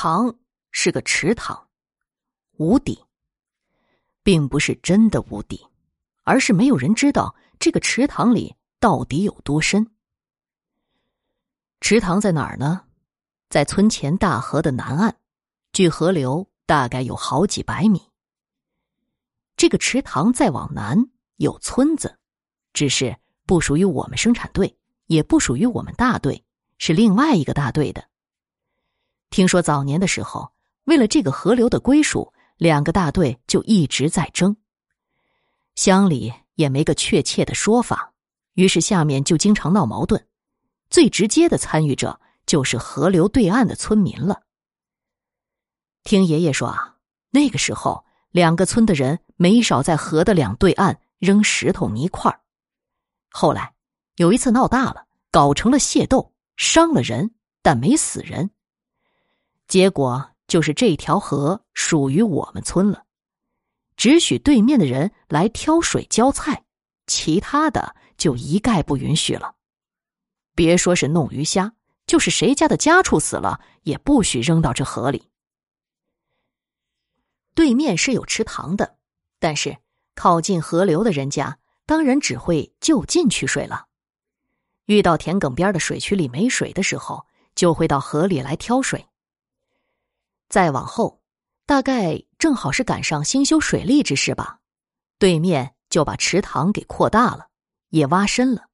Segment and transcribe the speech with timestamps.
[0.00, 0.32] 塘
[0.70, 1.66] 是个池塘，
[2.56, 3.04] 无底，
[4.22, 5.66] 并不是真的无底，
[6.22, 9.90] 而是没有人知道这个池塘里到底有多深。
[11.80, 12.84] 池塘在哪儿呢？
[13.48, 15.16] 在村前大河的南岸，
[15.72, 18.00] 距河流大概有好几百米。
[19.56, 22.20] 这个池塘再往南有村子，
[22.72, 26.44] 只是不属于我们生产队，也不属于我们大队，
[26.78, 28.07] 是另外一个大队的。
[29.30, 30.50] 听说早年的时候，
[30.84, 34.56] 为了这个河流的归属，两个大队就一直在争。
[35.74, 38.12] 乡里也没个确切的说法，
[38.54, 40.26] 于是下面就经常闹矛盾。
[40.90, 44.42] 最直接的参与者就是河流对岸的村民了。
[46.02, 46.96] 听爷爷说啊，
[47.30, 52.40] 那个时候两个村的人没少在河的两对岸扔石头泥块儿
[53.30, 53.74] 后来
[54.16, 58.50] 有一次闹大了，搞成了械斗，伤了人，但没死人。
[59.68, 63.04] 结果就是这条河属于我们村了，
[63.96, 66.64] 只许对面的人来挑水浇菜，
[67.06, 69.54] 其他的就一概不允许了。
[70.54, 71.74] 别说是弄鱼虾，
[72.06, 75.28] 就是谁家的家畜死了，也不许扔到这河里。
[77.54, 78.96] 对面是有池塘的，
[79.38, 79.76] 但是
[80.14, 83.86] 靠近河流的人家当然只会就近取水了。
[84.86, 89.06] 遇到田埂边的水渠里没水的时候，就会到河里来挑水。
[90.48, 91.20] 再往后，
[91.66, 94.60] 大概正好是赶上兴修水利之事吧，
[95.18, 97.48] 对面就把池塘给扩大了，
[97.90, 98.68] 也挖深了。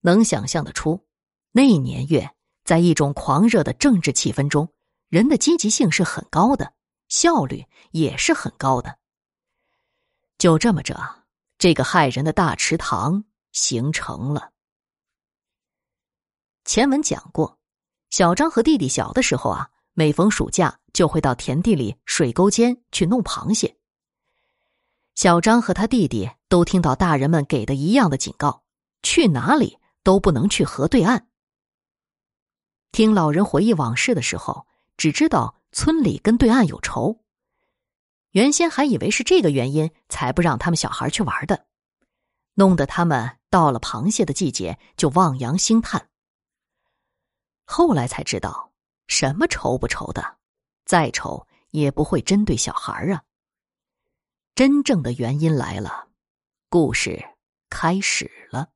[0.00, 1.06] 能想象得出，
[1.50, 2.34] 那年月
[2.64, 4.72] 在一种狂热的政治气氛中，
[5.08, 6.72] 人的积极性是很高的，
[7.08, 8.98] 效率也是很高的。
[10.38, 11.24] 就这么着，
[11.58, 14.52] 这个害人的大池塘形成了。
[16.64, 17.58] 前文讲过，
[18.08, 19.68] 小张和弟弟小的时候啊。
[19.94, 23.76] 每逢暑假，就会到田地里、水沟间去弄螃蟹。
[25.14, 28.64] 小张和他弟弟都听到大人们给的一样的警告：
[29.02, 31.28] 去哪里都不能去河对岸。
[32.90, 37.20] 听老人回忆往事的时候，只知道村里跟对岸有仇，
[38.30, 41.66] 原先还以为是这个原因才不让他们小孩去玩的，
[42.54, 46.08] 弄得他们到了螃蟹的季节就望洋兴叹。
[47.66, 48.71] 后来才知道。
[49.12, 50.38] 什么愁不愁的，
[50.86, 53.22] 再愁也不会针对小孩啊。
[54.54, 56.08] 真正的原因来了，
[56.70, 57.22] 故事
[57.68, 58.70] 开始了。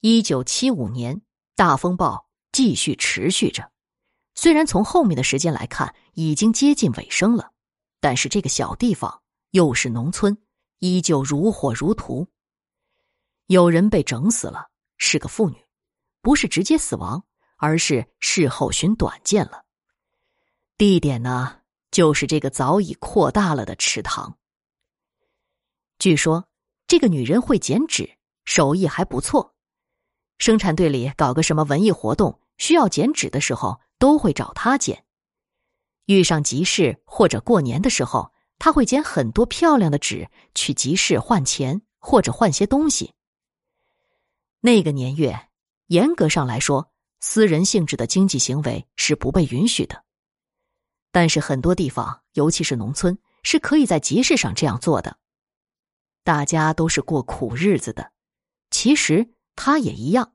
[0.00, 1.22] 一九七五年，
[1.54, 3.70] 大风暴继续持续着，
[4.34, 7.52] 虽然从后面的时间来看已经接近尾声了，
[8.00, 10.36] 但是这个小地方又是农村，
[10.80, 12.26] 依旧如火如荼。
[13.46, 15.64] 有人被整死了，是个妇女，
[16.20, 17.24] 不是直接死亡。
[17.62, 19.64] 而是事后寻短见了。
[20.76, 21.60] 地点呢，
[21.92, 24.36] 就是这个早已扩大了的池塘。
[26.00, 26.48] 据说
[26.88, 29.54] 这个女人会剪纸，手艺还不错。
[30.38, 35.04] 生产队里搞个什么文艺活动，需要剪纸的时候，都会找她剪。
[36.06, 43.14] 遇上集市或者过年的时候，她会剪很多漂亮的纸去集市换钱或者换些东西。
[44.58, 45.48] 那个年月，
[45.86, 46.91] 严格上来说。
[47.24, 50.04] 私人性质的经济行为是不被允许的，
[51.12, 55.18] 但是很多地方，尤其是农村，是可以在集市上这样做的。
[56.24, 58.10] 大家都是过苦日子的，
[58.70, 60.34] 其实他也一样，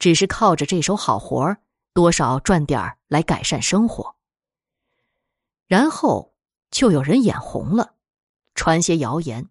[0.00, 1.62] 只是靠着这手好活儿，
[1.92, 4.16] 多少赚点儿来改善生活。
[5.68, 6.34] 然后
[6.72, 7.94] 就有人眼红了，
[8.56, 9.48] 传些谣言，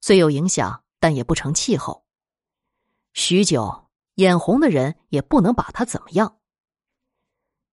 [0.00, 2.06] 虽有影响，但也不成气候。
[3.12, 3.85] 许久。
[4.16, 6.38] 眼红的人也不能把他怎么样。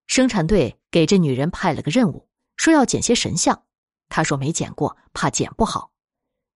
[0.08, 3.64] 生产队给这女人派了个任务，说要捡些神像。
[4.10, 5.92] 她说没捡过，怕捡不好。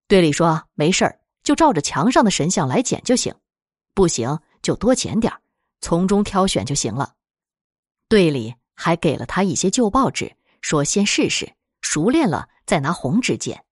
[0.07, 3.33] 队里说没事儿，就照着墙上的神像来捡就行。
[3.93, 5.33] 不行就多捡点
[5.81, 7.15] 从中挑选就行了。
[8.07, 11.51] 队里还给了他一些旧报纸，说先试试，
[11.81, 13.63] 熟练了再拿红纸剪。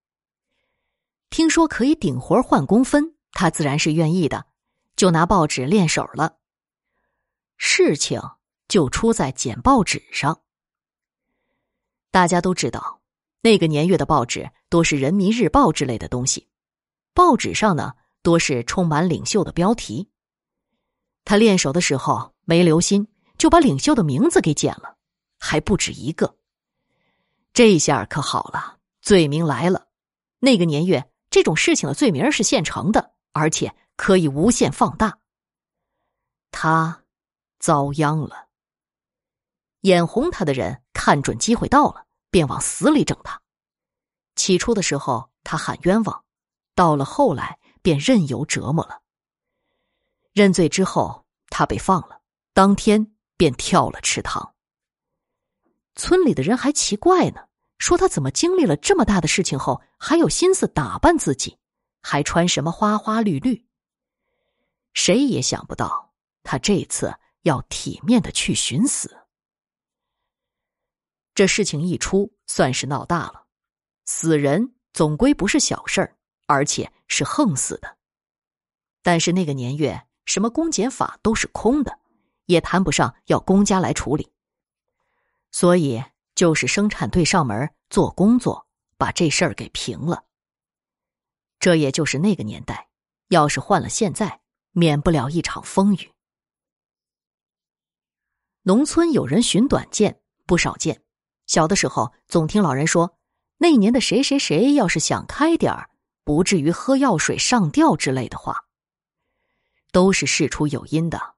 [1.29, 4.47] 听说可以顶活换工分，他自然是愿意的。
[4.95, 6.37] 就拿报纸练手了。
[7.57, 8.21] 事情
[8.67, 10.41] 就出在剪报纸上。
[12.11, 13.01] 大家都知道，
[13.41, 16.47] 那个年月的报纸多是《人民日报》之类的东西，
[17.13, 20.09] 报纸上呢多是充满领袖的标题。
[21.23, 23.07] 他练手的时候没留心，
[23.37, 24.97] 就把领袖的名字给剪了，
[25.39, 26.37] 还不止一个。
[27.53, 29.87] 这下可好了，罪名来了。
[30.39, 33.75] 那个年月，这种事情的罪名是现成的，而且。
[33.95, 35.19] 可以无限放大。
[36.51, 37.03] 他
[37.59, 38.47] 遭殃了。
[39.81, 43.41] 眼红他的人看准机会到了，便往死里整他。
[44.35, 46.23] 起初的时候，他喊冤枉；
[46.73, 49.01] 到了后来，便任由折磨了。
[50.33, 52.21] 认罪之后，他被放了，
[52.53, 54.55] 当天便跳了池塘。
[55.95, 57.47] 村里的人还奇怪呢，
[57.77, 61.57] 说他怎么经历了这么大的事情后，还有心思打扮自己，
[62.01, 63.64] 还穿什么花花绿绿。
[64.95, 67.13] 谁也想不到，他这次
[67.43, 69.15] 要体面的去寻死。
[71.35, 73.45] 这事情一出，算是闹大了。
[74.05, 77.97] 死人总归不是小事儿，而且是横死的。
[79.03, 81.99] 但是那个年月，什么公检法都是空的，
[82.45, 84.31] 也谈不上要公家来处理。
[85.51, 86.03] 所以
[86.35, 90.23] 就是生产队上门做工作，把这事儿给平了。
[91.59, 92.87] 这也就是那个年代，
[93.27, 94.39] 要是换了现在，
[94.75, 96.11] 免不了一场风雨。
[98.63, 101.01] 农村有人寻短见不少见，
[101.47, 103.17] 小的时候总听老人说。
[103.57, 105.89] 那年的谁谁谁，要是想开点儿，
[106.25, 108.65] 不至于喝药水上吊之类的话，
[109.93, 111.35] 都是事出有因的。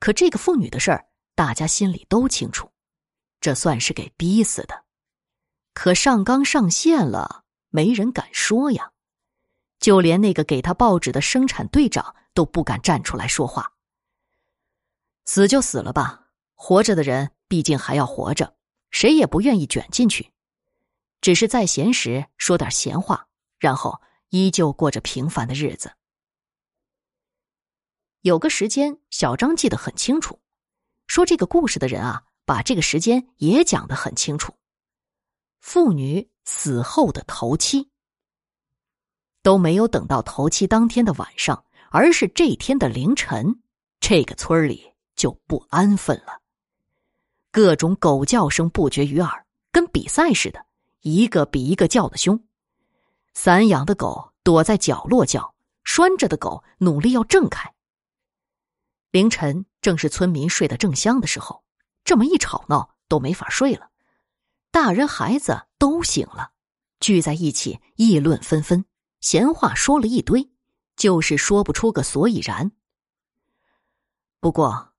[0.00, 1.06] 可这个妇女的事儿，
[1.36, 2.72] 大家心里都清楚，
[3.40, 4.84] 这算是给逼死的。
[5.74, 8.90] 可上纲上线了，没人敢说呀，
[9.78, 13.72] 就连那个给他报纸的生产队长都不敢站出来说话。
[15.24, 18.56] 死就死了吧，活着的人毕竟还要活着，
[18.90, 20.32] 谁也不愿意卷进去。
[21.22, 23.28] 只是在闲时说点闲话，
[23.58, 25.94] 然后依旧过着平凡的日子。
[28.20, 30.40] 有个时间，小张记得很清楚，
[31.06, 34.52] 说这个故事的人啊，把这个时间也讲得很清楚。
[35.60, 37.90] 妇女死后的头七
[39.42, 41.64] 都没有等到头七当天的晚上，
[41.96, 43.62] 而是这天的凌晨，
[44.00, 46.40] 这个村里就不安分了，
[47.52, 50.66] 各种狗叫声不绝于耳，跟比赛似的。
[51.02, 52.42] 一个比一个叫的凶，
[53.32, 55.54] 散养的狗躲在角落叫，
[55.84, 57.72] 拴着的狗努力要挣开。
[59.12, 61.62] 凌晨正是村民睡得正香的时候，
[62.02, 63.90] 这么一吵闹都没法睡了，
[64.72, 66.50] 大人孩子都醒了，
[66.98, 68.84] 聚在一起议论纷纷，
[69.20, 70.50] 闲话说了一堆，
[70.96, 72.72] 就是说不出个所以然。
[74.40, 74.92] 不过，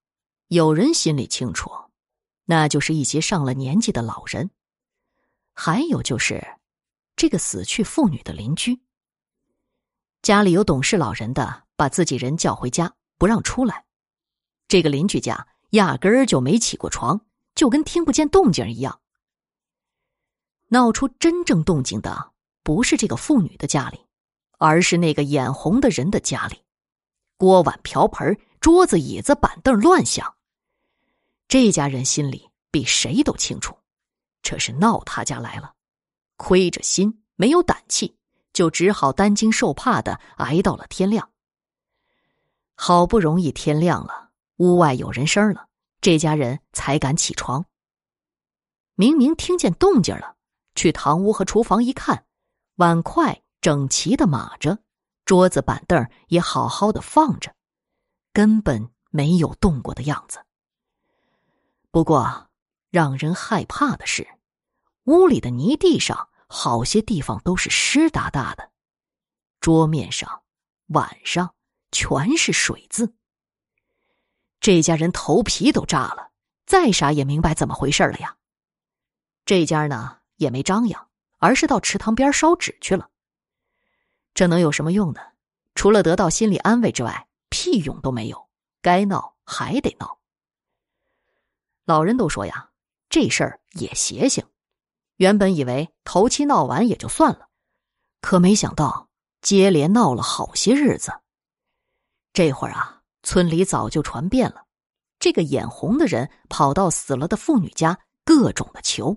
[0.48, 1.70] 有人心里清楚，
[2.46, 4.52] 那就是一些上了年纪的老人。
[5.54, 6.60] 还有就是，
[7.16, 8.82] 这个死去妇女的邻居，
[10.22, 13.86] 家里有懂事老人的，把自己人叫回家，不让出来。
[14.68, 19.00] 这个邻居家压根儿就没起过床，就跟听不见动静一样。
[20.70, 22.34] 闹出真正动静的，
[22.64, 24.05] 不是这个妇女的家里，
[24.58, 26.62] 而是那个眼红的人的家里。
[27.38, 30.36] 锅碗瓢盆、桌子椅子板凳乱响。
[31.48, 33.78] 这家人心里比谁都清楚。
[34.42, 35.74] 这是闹他家来了，
[36.38, 38.16] 亏着心没有胆气，
[38.54, 41.32] 就只好担惊受怕的挨到了天亮。
[42.76, 45.68] 好不容易天亮了，屋外有人声了，
[46.00, 47.66] 这家人才敢起床。
[48.96, 50.36] 明明听见动静了，
[50.76, 52.26] 去堂屋和厨房一看，
[52.76, 54.78] 碗筷整齐的码着，
[55.26, 57.56] 桌子板凳也好好的放着，
[58.32, 60.46] 根本没有动过的样子。
[61.90, 62.52] 不过，
[62.92, 64.28] 让人害怕的是。
[65.06, 68.70] 屋里的泥地上，好些地方都是湿哒哒的，
[69.60, 70.44] 桌面上、
[70.90, 71.56] 碗上
[71.92, 73.16] 全是水渍。
[74.60, 76.30] 这家人头皮都炸了，
[76.68, 78.38] 再傻也明白怎么回事了呀。
[79.44, 83.10] 这家呢也没张扬，而是到池塘边烧纸去了。
[84.36, 85.22] 这能有什么用呢？
[85.74, 88.48] 除了得到心理安慰之外，屁用都没有。
[88.82, 90.20] 该闹还得闹。
[91.86, 92.70] 老人都说呀，
[93.10, 94.46] 这事儿也邪性。
[95.16, 97.48] 原本以为头七闹完也就算了，
[98.22, 99.10] 可没想到
[99.42, 101.12] 接连闹了好些日子。
[102.34, 104.66] 这会儿啊，村里早就传遍了，
[105.18, 109.16] 这个眼红的人跑到死了的妇女家，各种的求。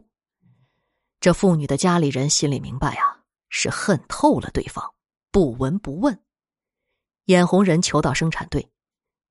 [1.20, 4.94] 这妇女的家里人心里明白啊，是恨透了对方，
[5.30, 6.22] 不闻不问。
[7.24, 8.70] 眼红人求到生产队，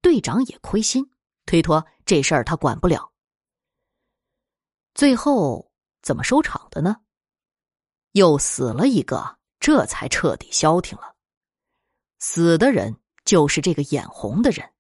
[0.02, 1.10] 队长也亏心，
[1.46, 3.12] 推脱这事儿他管不了。
[4.94, 5.66] 最后。
[6.04, 7.02] 怎么收场的呢？
[8.14, 11.16] 又死了一个，这才彻底消停了。
[12.20, 14.72] 死的人就是这个眼红的人。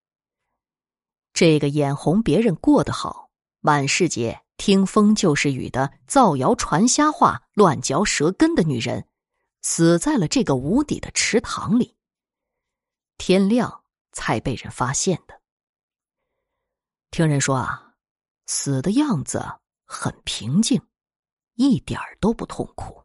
[1.33, 9.06] 这个眼红别人过得好，满世界听风就是雨的造谣传瞎话、乱嚼舌根的女人，
[9.69, 11.97] 死在了这个无底的池塘里。
[13.17, 13.83] 天亮
[14.13, 15.41] 才被人发现的。
[17.11, 17.95] 听人说啊，
[18.45, 20.87] 死的样子很平静，
[21.55, 23.03] 一点都不痛苦。